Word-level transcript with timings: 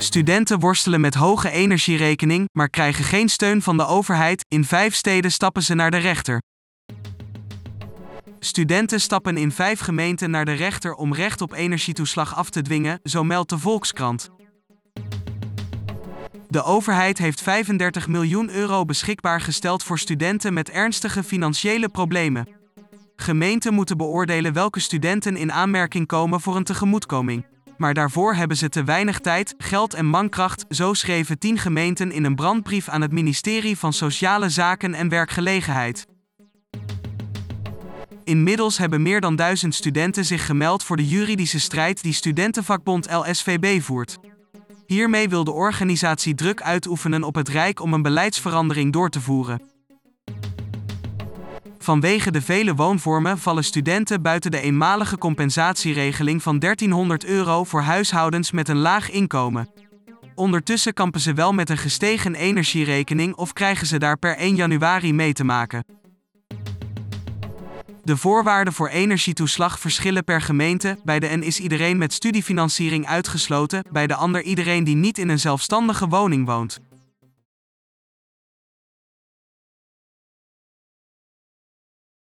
Studenten 0.00 0.58
worstelen 0.58 1.00
met 1.00 1.14
hoge 1.14 1.50
energierekening, 1.50 2.48
maar 2.52 2.68
krijgen 2.70 3.04
geen 3.04 3.28
steun 3.28 3.62
van 3.62 3.76
de 3.76 3.86
overheid. 3.86 4.44
In 4.48 4.64
vijf 4.64 4.94
steden 4.94 5.32
stappen 5.32 5.62
ze 5.62 5.74
naar 5.74 5.90
de 5.90 5.96
rechter. 5.96 6.42
Studenten 8.38 9.00
stappen 9.00 9.36
in 9.36 9.52
vijf 9.52 9.80
gemeenten 9.80 10.30
naar 10.30 10.44
de 10.44 10.52
rechter 10.52 10.94
om 10.94 11.14
recht 11.14 11.40
op 11.40 11.52
energietoeslag 11.52 12.36
af 12.36 12.50
te 12.50 12.62
dwingen, 12.62 13.00
zo 13.02 13.24
meldt 13.24 13.50
de 13.50 13.58
Volkskrant. 13.58 14.30
De 16.48 16.62
overheid 16.62 17.18
heeft 17.18 17.42
35 17.42 18.08
miljoen 18.08 18.50
euro 18.50 18.84
beschikbaar 18.84 19.40
gesteld 19.40 19.82
voor 19.82 19.98
studenten 19.98 20.52
met 20.52 20.70
ernstige 20.70 21.22
financiële 21.22 21.88
problemen. 21.88 22.48
Gemeenten 23.16 23.74
moeten 23.74 23.96
beoordelen 23.96 24.52
welke 24.52 24.80
studenten 24.80 25.36
in 25.36 25.52
aanmerking 25.52 26.06
komen 26.06 26.40
voor 26.40 26.56
een 26.56 26.64
tegemoetkoming. 26.64 27.44
Maar 27.78 27.94
daarvoor 27.94 28.34
hebben 28.34 28.56
ze 28.56 28.68
te 28.68 28.84
weinig 28.84 29.18
tijd, 29.18 29.54
geld 29.58 29.94
en 29.94 30.06
mankracht, 30.06 30.64
zo 30.68 30.94
schreven 30.94 31.38
tien 31.38 31.58
gemeenten 31.58 32.12
in 32.12 32.24
een 32.24 32.34
brandbrief 32.34 32.88
aan 32.88 33.00
het 33.00 33.12
ministerie 33.12 33.78
van 33.78 33.92
Sociale 33.92 34.48
Zaken 34.48 34.94
en 34.94 35.08
Werkgelegenheid. 35.08 36.06
Inmiddels 38.24 38.78
hebben 38.78 39.02
meer 39.02 39.20
dan 39.20 39.36
duizend 39.36 39.74
studenten 39.74 40.24
zich 40.24 40.46
gemeld 40.46 40.84
voor 40.84 40.96
de 40.96 41.08
juridische 41.08 41.60
strijd 41.60 42.02
die 42.02 42.12
studentenvakbond 42.12 43.10
LSVB 43.10 43.82
voert. 43.82 44.18
Hiermee 44.86 45.28
wil 45.28 45.44
de 45.44 45.52
organisatie 45.52 46.34
druk 46.34 46.62
uitoefenen 46.62 47.22
op 47.22 47.34
het 47.34 47.48
Rijk 47.48 47.80
om 47.80 47.92
een 47.92 48.02
beleidsverandering 48.02 48.92
door 48.92 49.10
te 49.10 49.20
voeren. 49.20 49.77
Vanwege 51.78 52.30
de 52.30 52.42
vele 52.42 52.74
woonvormen 52.74 53.38
vallen 53.38 53.64
studenten 53.64 54.22
buiten 54.22 54.50
de 54.50 54.60
eenmalige 54.60 55.18
compensatieregeling 55.18 56.42
van 56.42 56.58
1300 56.58 57.24
euro 57.24 57.64
voor 57.64 57.80
huishoudens 57.80 58.50
met 58.50 58.68
een 58.68 58.78
laag 58.78 59.10
inkomen. 59.10 59.68
Ondertussen 60.34 60.92
kampen 60.92 61.20
ze 61.20 61.32
wel 61.32 61.52
met 61.52 61.70
een 61.70 61.78
gestegen 61.78 62.34
energierekening 62.34 63.34
of 63.34 63.52
krijgen 63.52 63.86
ze 63.86 63.98
daar 63.98 64.18
per 64.18 64.36
1 64.36 64.54
januari 64.54 65.12
mee 65.12 65.32
te 65.32 65.44
maken. 65.44 65.84
De 68.08 68.16
voorwaarden 68.16 68.72
voor 68.72 68.88
energietoeslag 68.88 69.80
verschillen 69.80 70.24
per 70.24 70.40
gemeente. 70.40 70.98
Bij 71.04 71.20
de 71.20 71.30
een 71.30 71.42
is 71.42 71.60
iedereen 71.60 71.98
met 71.98 72.12
studiefinanciering 72.12 73.06
uitgesloten, 73.06 73.84
bij 73.92 74.06
de 74.06 74.14
ander 74.14 74.42
iedereen 74.42 74.84
die 74.84 74.96
niet 74.96 75.18
in 75.18 75.28
een 75.28 75.38
zelfstandige 75.38 76.08
woning 76.08 76.46
woont. 76.46 76.80